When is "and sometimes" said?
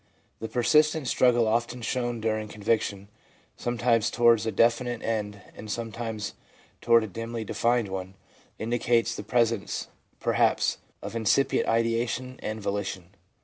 5.55-6.33